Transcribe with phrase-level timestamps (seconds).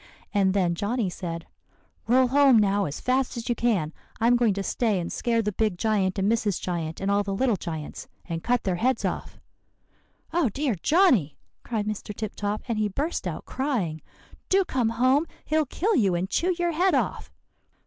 [0.33, 1.45] And then Johnny said,
[2.07, 5.51] 'Roll home now as fast as you can; I'm going to stay and scare the
[5.51, 6.59] big giant and Mrs.
[6.59, 9.37] Giant and all the little giants, and cut their heads off.'
[10.33, 12.15] "'Oh, dear, Johnny!' cried Mr.
[12.15, 14.01] Tip Top, and he burst out crying,
[14.49, 15.27] 'do come home.
[15.45, 17.31] He'll kill you, and chew your head off.